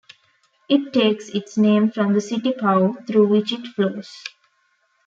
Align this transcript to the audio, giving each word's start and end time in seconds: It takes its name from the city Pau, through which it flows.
It 0.67 0.93
takes 0.93 1.29
its 1.29 1.59
name 1.59 1.91
from 1.91 2.13
the 2.13 2.21
city 2.21 2.53
Pau, 2.53 2.97
through 3.05 3.27
which 3.27 3.51
it 3.53 3.67
flows. 3.67 4.11